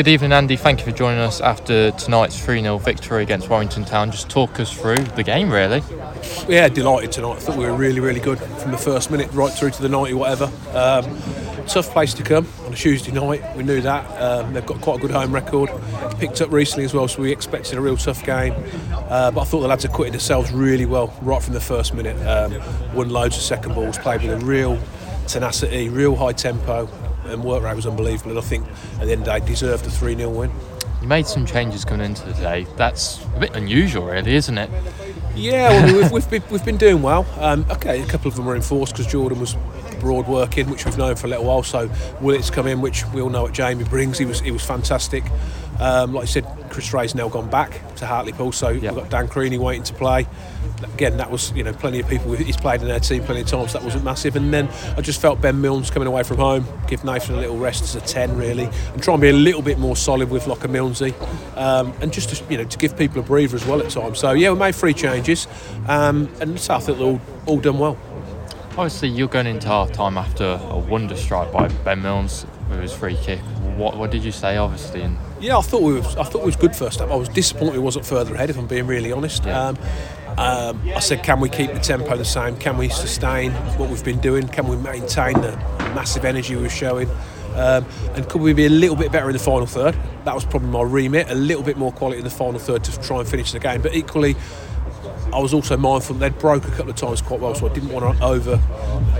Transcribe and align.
Good 0.00 0.08
evening, 0.08 0.32
Andy. 0.32 0.56
Thank 0.56 0.78
you 0.78 0.86
for 0.86 0.96
joining 0.96 1.20
us 1.20 1.42
after 1.42 1.90
tonight's 1.90 2.42
3 2.42 2.62
0 2.62 2.78
victory 2.78 3.22
against 3.22 3.50
Warrington 3.50 3.84
Town. 3.84 4.10
Just 4.10 4.30
talk 4.30 4.58
us 4.58 4.72
through 4.72 4.96
the 4.96 5.22
game, 5.22 5.52
really. 5.52 5.82
Yeah, 6.48 6.68
delighted 6.68 7.12
tonight. 7.12 7.36
I 7.36 7.40
thought 7.40 7.58
we 7.58 7.66
were 7.66 7.74
really, 7.74 8.00
really 8.00 8.18
good 8.18 8.38
from 8.38 8.70
the 8.70 8.78
first 8.78 9.10
minute 9.10 9.30
right 9.32 9.52
through 9.52 9.72
to 9.72 9.82
the 9.82 9.90
90, 9.90 10.14
whatever. 10.14 10.44
Um, 10.72 11.04
tough 11.66 11.90
place 11.90 12.14
to 12.14 12.22
come 12.22 12.48
on 12.64 12.72
a 12.72 12.76
Tuesday 12.76 13.12
night. 13.12 13.42
We 13.54 13.62
knew 13.62 13.82
that. 13.82 14.06
Um, 14.18 14.54
they've 14.54 14.64
got 14.64 14.80
quite 14.80 15.00
a 15.00 15.02
good 15.02 15.10
home 15.10 15.34
record. 15.34 15.68
Picked 16.18 16.40
up 16.40 16.50
recently 16.50 16.86
as 16.86 16.94
well, 16.94 17.06
so 17.06 17.20
we 17.20 17.30
expected 17.30 17.76
a 17.76 17.82
real 17.82 17.98
tough 17.98 18.24
game. 18.24 18.54
Uh, 18.94 19.30
but 19.30 19.42
I 19.42 19.44
thought 19.44 19.60
the 19.60 19.68
lads 19.68 19.84
acquitted 19.84 20.14
themselves 20.14 20.50
really 20.50 20.86
well 20.86 21.14
right 21.20 21.42
from 21.42 21.52
the 21.52 21.60
first 21.60 21.92
minute. 21.92 22.16
Um, 22.26 22.54
won 22.94 23.10
loads 23.10 23.36
of 23.36 23.42
second 23.42 23.74
balls, 23.74 23.98
played 23.98 24.22
with 24.22 24.42
a 24.42 24.46
real 24.46 24.80
tenacity, 25.26 25.90
real 25.90 26.16
high 26.16 26.32
tempo 26.32 26.88
and 27.30 27.44
work 27.44 27.62
rate 27.62 27.76
was 27.76 27.86
unbelievable. 27.86 28.30
And 28.30 28.38
I 28.38 28.42
think 28.42 28.66
at 29.00 29.06
the 29.06 29.12
end 29.12 29.22
of 29.22 29.26
the 29.26 29.38
day, 29.38 29.46
deserved 29.46 29.86
a 29.86 29.90
3 29.90 30.16
0 30.16 30.30
win. 30.30 30.50
You 31.00 31.08
made 31.08 31.26
some 31.26 31.46
changes 31.46 31.84
coming 31.84 32.04
into 32.04 32.26
the 32.26 32.34
day. 32.34 32.66
That's 32.76 33.24
a 33.36 33.40
bit 33.40 33.56
unusual, 33.56 34.06
really, 34.06 34.34
isn't 34.34 34.58
it? 34.58 34.70
Yeah, 35.34 35.70
well, 35.70 35.96
we've, 35.96 36.12
we've, 36.12 36.30
been, 36.30 36.42
we've 36.50 36.64
been 36.64 36.76
doing 36.76 37.00
well. 37.00 37.26
Um, 37.38 37.64
okay, 37.70 38.02
a 38.02 38.06
couple 38.06 38.28
of 38.28 38.36
them 38.36 38.44
were 38.44 38.54
enforced 38.54 38.92
because 38.92 39.10
Jordan 39.10 39.40
was 39.40 39.56
broad 40.00 40.26
working, 40.26 40.68
which 40.68 40.84
we've 40.84 40.98
known 40.98 41.16
for 41.16 41.26
a 41.26 41.30
little 41.30 41.44
while. 41.44 41.62
So 41.62 41.90
Willett's 42.20 42.50
come 42.50 42.66
in, 42.66 42.80
which 42.80 43.06
we 43.06 43.22
all 43.22 43.30
know 43.30 43.42
what 43.42 43.52
Jamie 43.52 43.84
brings. 43.84 44.18
He 44.18 44.26
was 44.26 44.40
he 44.40 44.50
was 44.50 44.64
fantastic. 44.64 45.24
Um, 45.80 46.12
like 46.12 46.24
I 46.24 46.26
said, 46.26 46.46
Chris 46.68 46.92
Ray's 46.92 47.14
now 47.14 47.28
gone 47.28 47.48
back 47.48 47.80
to 47.96 48.06
Hartlepool, 48.06 48.52
so 48.52 48.68
yep. 48.68 48.94
we've 48.94 49.02
got 49.02 49.10
Dan 49.10 49.28
Creaney 49.28 49.58
waiting 49.58 49.82
to 49.84 49.94
play. 49.94 50.26
Again, 50.94 51.16
that 51.16 51.30
was 51.30 51.52
you 51.52 51.64
know 51.64 51.72
plenty 51.72 52.00
of 52.00 52.08
people. 52.08 52.32
He's 52.32 52.56
played 52.56 52.82
in 52.82 52.88
their 52.88 53.00
team 53.00 53.22
plenty 53.24 53.40
of 53.40 53.46
times. 53.48 53.72
So 53.72 53.78
that 53.78 53.84
wasn't 53.84 54.04
massive. 54.04 54.36
And 54.36 54.52
then 54.52 54.68
I 54.96 55.00
just 55.00 55.20
felt 55.20 55.40
Ben 55.40 55.60
Milnes 55.60 55.90
coming 55.90 56.06
away 56.06 56.22
from 56.22 56.36
home, 56.36 56.66
give 56.86 57.02
Nathan 57.04 57.34
a 57.34 57.38
little 57.38 57.58
rest 57.58 57.82
as 57.82 57.96
a 57.96 58.00
ten 58.00 58.36
really, 58.36 58.68
and 58.92 59.02
try 59.02 59.14
and 59.14 59.20
be 59.20 59.30
a 59.30 59.34
little 59.34 59.62
bit 59.62 59.78
more 59.78 59.96
solid 59.96 60.30
with 60.30 60.46
Locker 60.46 60.68
Milnesy, 60.68 61.14
um, 61.56 61.92
and 62.00 62.12
just 62.12 62.34
to, 62.34 62.52
you 62.52 62.58
know 62.58 62.64
to 62.64 62.78
give 62.78 62.96
people 62.96 63.20
a 63.20 63.24
breather 63.24 63.56
as 63.56 63.64
well 63.66 63.80
at 63.80 63.90
times. 63.90 64.18
So 64.18 64.32
yeah, 64.32 64.52
we 64.52 64.58
made 64.58 64.74
three 64.74 64.94
changes, 64.94 65.48
um, 65.88 66.28
and 66.40 66.58
so 66.60 66.74
I 66.74 66.80
think 66.80 66.98
they're 66.98 67.06
all 67.06 67.20
all 67.46 67.58
done 67.58 67.78
well. 67.78 67.96
Obviously, 68.72 69.08
you're 69.08 69.28
going 69.28 69.46
into 69.46 69.66
half 69.66 69.92
time 69.92 70.16
after 70.16 70.60
a 70.62 70.78
wonder 70.78 71.16
strike 71.16 71.50
by 71.52 71.68
Ben 71.84 72.02
Milnes 72.02 72.46
with 72.70 72.80
his 72.80 72.92
free 72.92 73.16
kick. 73.16 73.40
What, 73.76 73.96
what 73.96 74.10
did 74.10 74.24
you 74.24 74.32
say, 74.32 74.56
obviously? 74.56 75.02
And 75.02 75.16
yeah, 75.40 75.58
I 75.58 75.62
thought 75.62 75.82
we 75.82 75.94
was, 75.94 76.16
I 76.16 76.24
thought 76.24 76.40
we 76.40 76.46
was 76.46 76.56
good 76.56 76.76
first 76.76 77.00
up. 77.00 77.10
I 77.10 77.16
was 77.16 77.28
disappointed 77.28 77.74
we 77.74 77.78
wasn't 77.78 78.06
further 78.06 78.34
ahead, 78.34 78.50
if 78.50 78.58
I'm 78.58 78.66
being 78.66 78.86
really 78.86 79.12
honest. 79.12 79.44
Yeah. 79.44 79.68
Um, 79.68 79.78
um, 80.38 80.82
I 80.94 81.00
said, 81.00 81.22
can 81.22 81.40
we 81.40 81.48
keep 81.48 81.72
the 81.72 81.80
tempo 81.80 82.16
the 82.16 82.24
same? 82.24 82.56
Can 82.56 82.76
we 82.76 82.88
sustain 82.88 83.52
what 83.78 83.90
we've 83.90 84.04
been 84.04 84.20
doing? 84.20 84.48
Can 84.48 84.68
we 84.68 84.76
maintain 84.76 85.34
the 85.40 85.56
massive 85.94 86.24
energy 86.24 86.56
we 86.56 86.62
were 86.62 86.68
showing? 86.68 87.10
Um, 87.54 87.84
and 88.14 88.28
could 88.28 88.40
we 88.40 88.52
be 88.52 88.66
a 88.66 88.70
little 88.70 88.96
bit 88.96 89.10
better 89.10 89.26
in 89.28 89.32
the 89.32 89.40
final 89.40 89.66
third? 89.66 89.96
That 90.24 90.34
was 90.34 90.44
probably 90.44 90.68
my 90.68 90.82
remit. 90.82 91.30
A 91.30 91.34
little 91.34 91.64
bit 91.64 91.76
more 91.76 91.92
quality 91.92 92.18
in 92.18 92.24
the 92.24 92.30
final 92.30 92.60
third 92.60 92.84
to 92.84 93.00
try 93.00 93.18
and 93.18 93.28
finish 93.28 93.52
the 93.52 93.58
game. 93.58 93.82
But 93.82 93.94
equally, 93.94 94.36
I 95.32 95.38
was 95.38 95.54
also 95.54 95.76
mindful 95.76 96.16
they'd 96.16 96.38
broke 96.38 96.66
a 96.66 96.70
couple 96.70 96.90
of 96.90 96.96
times 96.96 97.22
quite 97.22 97.40
well, 97.40 97.54
so 97.54 97.68
I 97.68 97.72
didn't 97.72 97.90
want 97.90 98.18
to 98.18 98.24
over, 98.24 98.60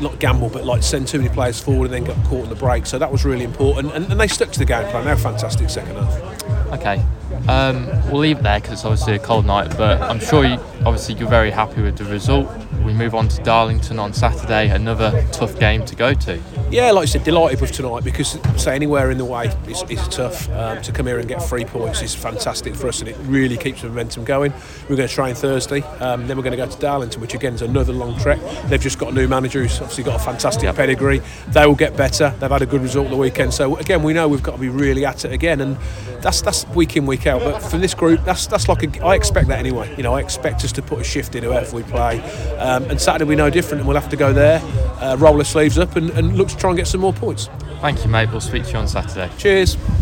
not 0.00 0.18
gamble, 0.18 0.48
but 0.48 0.64
like 0.64 0.82
send 0.82 1.08
too 1.08 1.18
many 1.18 1.32
players 1.32 1.60
forward 1.60 1.90
and 1.90 2.06
then 2.06 2.16
get 2.16 2.26
caught 2.26 2.44
in 2.44 2.48
the 2.48 2.54
break. 2.56 2.86
So 2.86 2.98
that 2.98 3.10
was 3.10 3.24
really 3.24 3.44
important, 3.44 3.92
and, 3.94 4.10
and 4.10 4.20
they 4.20 4.28
stuck 4.28 4.50
to 4.52 4.58
the 4.58 4.64
game 4.64 4.88
plan. 4.90 5.04
They're 5.04 5.16
fantastic 5.16 5.68
second 5.70 5.96
half. 5.96 6.72
Okay, 6.72 7.04
um, 7.48 7.86
we'll 8.10 8.20
leave 8.20 8.38
it 8.38 8.42
there 8.42 8.60
because 8.60 8.74
it's 8.74 8.84
obviously 8.84 9.14
a 9.14 9.18
cold 9.18 9.46
night, 9.46 9.76
but 9.76 10.00
I'm 10.02 10.20
sure 10.20 10.44
you, 10.44 10.58
obviously 10.84 11.14
you're 11.14 11.28
very 11.28 11.50
happy 11.50 11.82
with 11.82 11.96
the 11.96 12.04
result. 12.04 12.48
We 12.84 12.92
move 12.92 13.14
on 13.14 13.28
to 13.28 13.42
Darlington 13.42 13.98
on 13.98 14.12
Saturday, 14.12 14.68
another 14.68 15.26
tough 15.32 15.58
game 15.58 15.84
to 15.86 15.94
go 15.94 16.14
to. 16.14 16.40
Yeah, 16.68 16.90
like 16.90 17.04
I 17.04 17.06
said, 17.06 17.22
delighted 17.22 17.60
with 17.60 17.70
tonight 17.70 18.02
because 18.02 18.38
say 18.56 18.74
anywhere 18.74 19.12
in 19.12 19.18
the 19.18 19.24
way 19.24 19.54
is, 19.68 19.84
is 19.88 20.08
tough. 20.08 20.50
Um, 20.50 20.82
to 20.82 20.90
come 20.90 21.06
here 21.06 21.20
and 21.20 21.28
get 21.28 21.40
three 21.40 21.64
points 21.64 22.02
is 22.02 22.12
fantastic 22.12 22.74
for 22.74 22.88
us, 22.88 22.98
and 22.98 23.08
it 23.08 23.16
really 23.20 23.56
keeps 23.56 23.82
the 23.82 23.88
momentum 23.88 24.24
going. 24.24 24.52
We're 24.88 24.96
going 24.96 25.08
to 25.08 25.14
train 25.14 25.36
Thursday, 25.36 25.82
um, 26.00 26.26
then 26.26 26.36
we're 26.36 26.42
going 26.42 26.56
to 26.56 26.64
go 26.64 26.66
to 26.66 26.78
Darlington, 26.78 27.20
which 27.20 27.34
again 27.34 27.54
is 27.54 27.62
another 27.62 27.92
long 27.92 28.18
trek. 28.18 28.40
They've 28.64 28.80
just 28.80 28.98
got 28.98 29.12
a 29.12 29.14
new 29.14 29.28
manager 29.28 29.62
who's 29.62 29.78
obviously 29.80 30.02
got 30.02 30.20
a 30.20 30.24
fantastic 30.24 30.64
yep. 30.64 30.74
pedigree. 30.74 31.22
They 31.48 31.66
will 31.66 31.76
get 31.76 31.96
better. 31.96 32.34
They've 32.40 32.50
had 32.50 32.62
a 32.62 32.66
good 32.66 32.82
result 32.82 33.10
the 33.10 33.16
weekend, 33.16 33.54
so 33.54 33.76
again 33.76 34.02
we 34.02 34.12
know 34.12 34.26
we've 34.26 34.42
got 34.42 34.56
to 34.56 34.60
be 34.60 34.68
really 34.68 35.04
at 35.04 35.24
it 35.24 35.32
again, 35.32 35.60
and 35.60 35.76
that's 36.20 36.42
that's 36.42 36.66
week 36.70 36.96
in 36.96 37.06
week 37.06 37.28
out. 37.28 37.42
But 37.42 37.60
for 37.60 37.78
this 37.78 37.94
group, 37.94 38.24
that's 38.24 38.48
that's 38.48 38.68
like 38.68 38.82
a, 38.82 39.04
I 39.04 39.14
expect 39.14 39.46
that 39.48 39.60
anyway. 39.60 39.94
You 39.96 40.02
know, 40.02 40.14
I 40.14 40.20
expect 40.20 40.64
us 40.64 40.72
to 40.72 40.82
put 40.82 40.98
a 40.98 41.04
shift 41.04 41.36
in 41.36 41.44
whoever 41.44 41.76
we 41.76 41.84
play, 41.84 42.20
um, 42.56 42.84
and 42.90 43.00
Saturday 43.00 43.24
we 43.24 43.36
know 43.36 43.50
different, 43.50 43.82
and 43.82 43.88
we'll 43.88 44.00
have 44.00 44.10
to 44.10 44.16
go 44.16 44.32
there, 44.32 44.60
uh, 45.00 45.16
roll 45.18 45.38
our 45.38 45.44
sleeves 45.44 45.78
up, 45.78 45.94
and, 45.94 46.10
and 46.10 46.36
look 46.36 46.48
to 46.48 46.55
try 46.56 46.70
and 46.70 46.76
get 46.76 46.86
some 46.86 47.00
more 47.00 47.12
points. 47.12 47.48
Thank 47.80 48.04
you, 48.04 48.10
mate. 48.10 48.30
We'll 48.30 48.40
speak 48.40 48.64
to 48.64 48.72
you 48.72 48.78
on 48.78 48.88
Saturday. 48.88 49.30
Cheers. 49.38 49.76